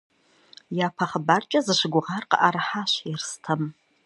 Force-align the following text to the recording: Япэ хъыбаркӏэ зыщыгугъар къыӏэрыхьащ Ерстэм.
Япэ 0.85 1.05
хъыбаркӏэ 1.09 1.59
зыщыгугъар 1.65 2.23
къыӏэрыхьащ 2.29 2.91
Ерстэм. 3.13 3.61